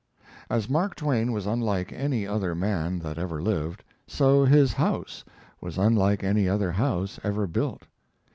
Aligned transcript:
As 0.49 0.67
Mark 0.67 0.95
Twain 0.95 1.31
was 1.31 1.45
unlike 1.45 1.93
any 1.93 2.25
other 2.25 2.55
man 2.55 2.97
that 3.01 3.19
ever 3.19 3.39
lived, 3.39 3.83
so 4.07 4.45
his 4.45 4.73
house 4.73 5.23
was 5.61 5.77
unlike 5.77 6.23
any 6.23 6.49
other 6.49 6.71
house 6.71 7.19
ever 7.23 7.45
built. 7.45 7.83